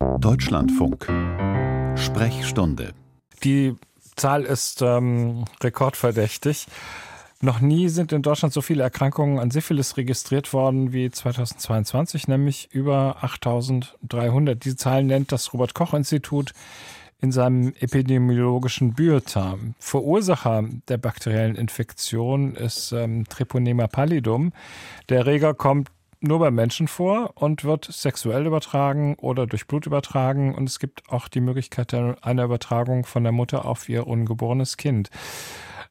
[0.00, 1.06] Deutschlandfunk.
[1.96, 2.94] Sprechstunde.
[3.44, 3.76] Die
[4.16, 6.66] Zahl ist ähm, rekordverdächtig.
[7.42, 12.68] Noch nie sind in Deutschland so viele Erkrankungen an Syphilis registriert worden wie 2022, nämlich
[12.72, 14.64] über 8300.
[14.64, 16.52] Diese Zahl nennt das Robert Koch Institut
[17.20, 19.74] in seinem epidemiologischen Bulletin.
[19.78, 24.52] Verursacher der bakteriellen Infektion ist ähm, Treponema pallidum.
[25.10, 25.90] Der Erreger kommt
[26.20, 30.54] nur bei Menschen vor und wird sexuell übertragen oder durch Blut übertragen.
[30.54, 35.10] Und es gibt auch die Möglichkeit einer Übertragung von der Mutter auf ihr ungeborenes Kind.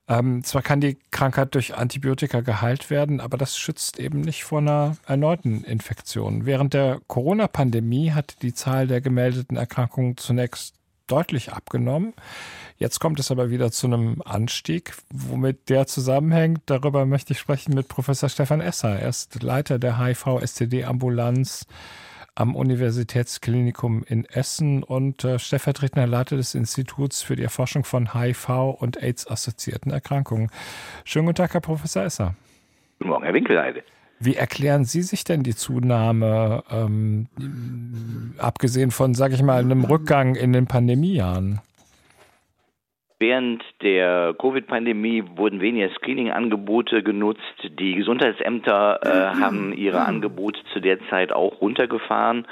[0.08, 4.58] Ähm, zwar kann die Krankheit durch Antibiotika geheilt werden, aber das schützt eben nicht vor
[4.58, 6.48] einer erneuten Infektion.
[6.48, 10.79] Während der Corona-Pandemie hat die Zahl der gemeldeten Erkrankungen zunächst
[11.12, 12.14] deutlich abgenommen.
[12.78, 14.94] Jetzt kommt es aber wieder zu einem Anstieg.
[15.12, 19.00] Womit der zusammenhängt, darüber möchte ich sprechen mit Professor Stefan Esser.
[19.00, 21.68] Er ist Leiter der HIV-STD-Ambulanz
[22.36, 28.78] am Universitätsklinikum in Essen und äh, stellvertretender Leiter des Instituts für die Erforschung von HIV
[28.80, 30.50] und AIDS-assoziierten Erkrankungen.
[31.04, 32.36] Schönen guten Tag, Herr Professor Esser.
[33.00, 33.84] Guten Morgen, Herr Winkelheide.
[34.20, 37.28] Wie erklären Sie sich denn die Zunahme, ähm,
[38.38, 41.62] abgesehen von, sage ich mal, einem Rückgang in den Pandemiejahren?
[43.18, 47.42] Während der Covid-Pandemie wurden weniger Screening-Angebote genutzt.
[47.80, 52.48] Die Gesundheitsämter äh, haben ihre Angebote zu der Zeit auch runtergefahren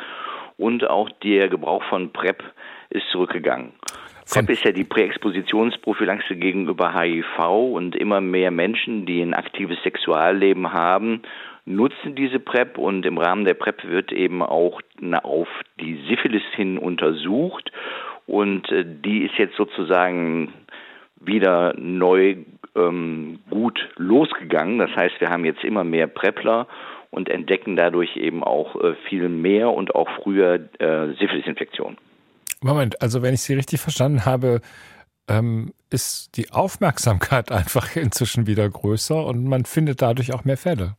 [0.58, 2.44] und auch der Gebrauch von PrEP
[2.90, 3.74] ist zurückgegangen.
[4.30, 7.40] PrEP ist ja die Präexpositionsprophylaxe gegenüber HIV
[7.74, 11.22] und immer mehr Menschen, die ein aktives Sexualleben haben,
[11.66, 14.82] nutzen diese PrEP und im Rahmen der PrEP wird eben auch
[15.24, 15.48] auf
[15.80, 17.72] die Syphilis hin untersucht
[18.26, 20.54] und äh, die ist jetzt sozusagen
[21.20, 22.38] wieder neu
[22.76, 24.78] ähm, gut losgegangen.
[24.78, 26.68] Das heißt, wir haben jetzt immer mehr Prepler
[27.12, 31.98] und entdecken dadurch eben auch äh, viel mehr und auch früher äh, Syphilisinfektionen.
[32.62, 34.62] Moment, also wenn ich Sie richtig verstanden habe,
[35.30, 40.96] ähm, ist die Aufmerksamkeit einfach inzwischen wieder größer und man findet dadurch auch mehr Fälle.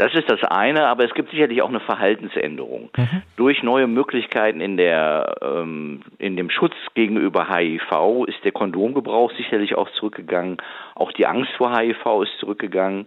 [0.00, 2.88] Das ist das eine, aber es gibt sicherlich auch eine Verhaltensänderung.
[2.96, 3.22] Mhm.
[3.36, 9.74] Durch neue Möglichkeiten in, der, ähm, in dem Schutz gegenüber HIV ist der Kondomgebrauch sicherlich
[9.74, 10.56] auch zurückgegangen.
[10.94, 13.04] Auch die Angst vor HIV ist zurückgegangen.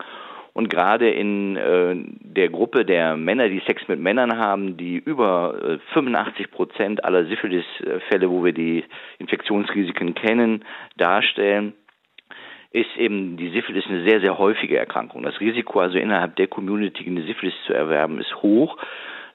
[0.53, 5.55] Und gerade in äh, der Gruppe der Männer, die Sex mit Männern haben, die über
[5.63, 8.83] äh, 85 Prozent aller Syphilis-Fälle, wo wir die
[9.17, 10.63] Infektionsrisiken kennen,
[10.95, 11.73] darstellen,
[12.71, 15.23] ist eben die Syphilis eine sehr, sehr häufige Erkrankung.
[15.23, 18.77] Das Risiko also innerhalb der Community eine Syphilis zu erwerben ist hoch.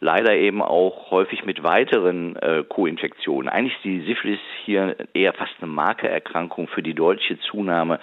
[0.01, 3.49] Leider eben auch häufig mit weiteren äh, Co-Infektionen.
[3.49, 7.99] Eigentlich ist die Syphilis hier eher fast eine Markererkrankung für die deutsche Zunahme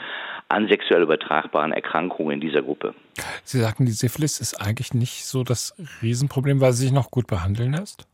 [0.50, 2.94] an sexuell übertragbaren Erkrankungen in dieser Gruppe.
[3.44, 7.28] Sie sagten, die Syphilis ist eigentlich nicht so das Riesenproblem, weil sie sich noch gut
[7.28, 8.08] behandeln lässt?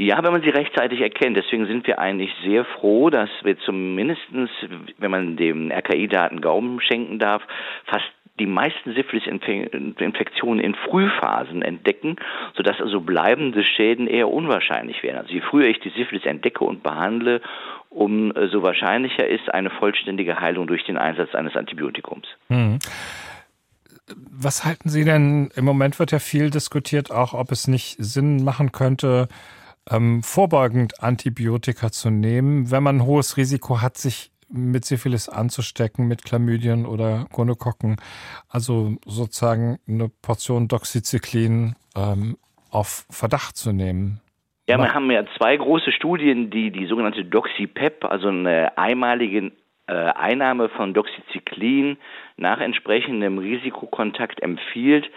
[0.00, 1.36] Ja, wenn man sie rechtzeitig erkennt.
[1.36, 4.48] Deswegen sind wir eigentlich sehr froh, dass wir zumindestens,
[4.98, 7.42] wenn man dem RKI-Daten Glauben schenken darf,
[7.86, 8.06] fast
[8.38, 12.16] die meisten Syphilis-Infektionen in Frühphasen entdecken,
[12.54, 15.18] sodass also bleibende Schäden eher unwahrscheinlich wären.
[15.18, 17.40] Also je früher ich die Syphilis entdecke und behandle,
[17.90, 22.26] umso wahrscheinlicher ist eine vollständige Heilung durch den Einsatz eines Antibiotikums.
[22.48, 22.78] Hm.
[24.30, 25.50] Was halten Sie denn?
[25.54, 29.28] Im Moment wird ja viel diskutiert, auch ob es nicht Sinn machen könnte,
[29.90, 36.08] ähm, vorbeugend Antibiotika zu nehmen, wenn man ein hohes Risiko hat, sich mit Syphilis anzustecken,
[36.08, 37.96] mit Chlamydien oder Gonokokken.
[38.48, 42.36] Also sozusagen eine Portion Doxycyclin ähm,
[42.70, 44.20] auf Verdacht zu nehmen.
[44.68, 49.52] Ja, wir haben ja zwei große Studien, die die sogenannte Doxypep, also eine einmalige
[49.86, 51.96] äh, Einnahme von Doxycyclin
[52.36, 55.10] nach entsprechendem Risikokontakt empfiehlt.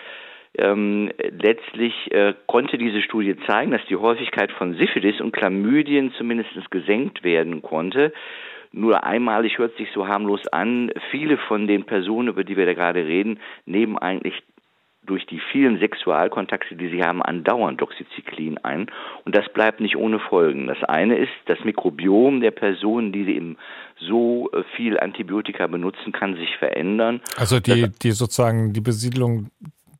[0.58, 6.50] Ähm, letztlich äh, konnte diese Studie zeigen, dass die Häufigkeit von Syphilis und Chlamydien zumindest
[6.72, 8.14] gesenkt werden konnte.
[8.72, 10.92] Nur einmalig hört sich so harmlos an.
[11.12, 14.42] Viele von den Personen, über die wir da gerade reden, nehmen eigentlich
[15.04, 18.88] durch die vielen Sexualkontakte, die sie haben, andauernd Doxycyclin ein.
[19.26, 20.68] Und das bleibt nicht ohne Folgen.
[20.68, 23.58] Das eine ist, das Mikrobiom der Personen, die eben
[24.00, 27.20] so äh, viel Antibiotika benutzen, kann sich verändern.
[27.36, 29.50] Also die, die sozusagen die Besiedlung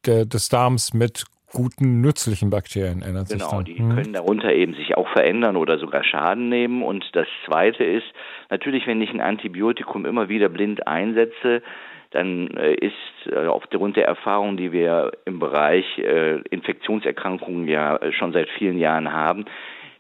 [0.06, 3.64] der, des Darms mit guten, nützlichen Bakterien ändert genau, sich dann.
[3.66, 3.96] Genau, die hm.
[3.96, 6.84] können darunter eben sich auch verändern oder sogar Schaden nehmen.
[6.84, 8.08] Und das Zweite ist,
[8.50, 11.62] natürlich, wenn ich ein Antibiotikum immer wieder blind einsetze,
[12.12, 18.34] dann äh, ist äh, aufgrund der Erfahrung, die wir im Bereich äh, Infektionserkrankungen ja schon
[18.34, 19.46] seit vielen Jahren haben,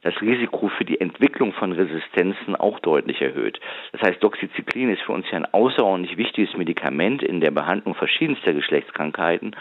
[0.04, 3.60] das Risiko für die Entwicklung von Resistenzen auch deutlich erhöht.
[3.92, 8.54] Das heißt, Doxycyclin ist für uns ja ein außerordentlich wichtiges Medikament in der Behandlung verschiedenster
[8.54, 9.56] Geschlechtskrankheiten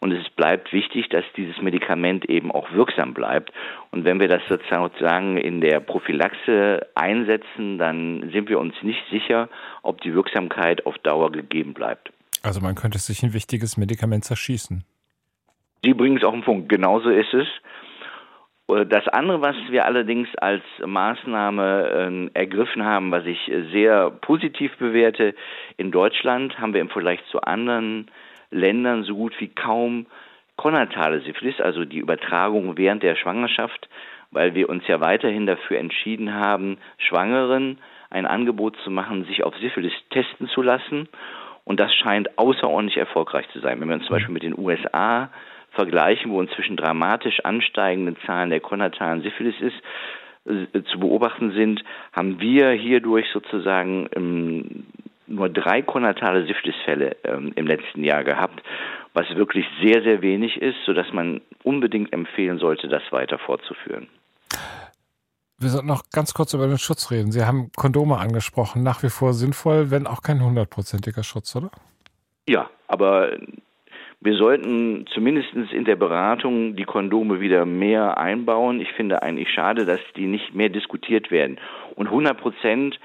[0.00, 3.52] Und es bleibt wichtig, dass dieses Medikament eben auch wirksam bleibt.
[3.90, 9.48] Und wenn wir das sozusagen in der Prophylaxe einsetzen, dann sind wir uns nicht sicher,
[9.82, 12.12] ob die Wirksamkeit auf Dauer gegeben bleibt.
[12.42, 14.84] Also man könnte sich ein wichtiges Medikament zerschießen.
[15.82, 16.68] Sie bringen es auf den Punkt.
[16.68, 17.46] Genauso ist es.
[18.66, 23.38] Das andere, was wir allerdings als Maßnahme äh, ergriffen haben, was ich
[23.70, 25.36] sehr positiv bewerte,
[25.76, 28.10] in Deutschland haben wir im Vergleich zu anderen
[28.50, 30.06] Ländern so gut wie kaum
[30.56, 33.88] konatale Syphilis, also die Übertragung während der Schwangerschaft,
[34.30, 37.78] weil wir uns ja weiterhin dafür entschieden haben, Schwangeren
[38.10, 41.08] ein Angebot zu machen, sich auf Syphilis testen zu lassen.
[41.64, 43.80] Und das scheint außerordentlich erfolgreich zu sein.
[43.80, 45.30] Wenn wir uns zum Beispiel mit den USA
[45.72, 49.76] vergleichen, wo inzwischen dramatisch ansteigende Zahlen der konatalen Syphilis ist,
[50.46, 51.82] äh, zu beobachten sind,
[52.12, 54.86] haben wir hierdurch sozusagen ähm,
[55.36, 58.62] nur drei konatale Syphilisfälle ähm, im letzten Jahr gehabt,
[59.14, 64.08] was wirklich sehr, sehr wenig ist, sodass man unbedingt empfehlen sollte, das weiter fortzuführen.
[65.58, 67.32] Wir sollten noch ganz kurz über den Schutz reden.
[67.32, 71.70] Sie haben Kondome angesprochen, nach wie vor sinnvoll, wenn auch kein hundertprozentiger Schutz, oder?
[72.46, 73.38] Ja, aber
[74.20, 78.80] wir sollten zumindest in der Beratung die Kondome wieder mehr einbauen.
[78.80, 81.58] Ich finde eigentlich schade, dass die nicht mehr diskutiert werden.
[81.94, 82.98] Und 100 Prozent,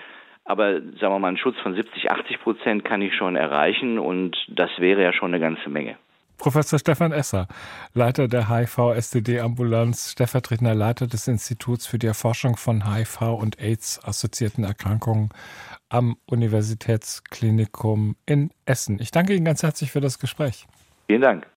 [0.43, 4.35] aber sagen wir mal, einen Schutz von 70, 80 Prozent kann ich schon erreichen und
[4.49, 5.97] das wäre ja schon eine ganze Menge.
[6.41, 7.47] Professor Stefan Esser,
[7.93, 15.29] Leiter der HIV-STD-Ambulanz, stellvertretender Leiter des Instituts für die Erforschung von HIV und AIDS-assoziierten Erkrankungen
[15.89, 18.97] am Universitätsklinikum in Essen.
[18.99, 20.65] Ich danke Ihnen ganz herzlich für das Gespräch.
[21.07, 21.51] Vielen Dank.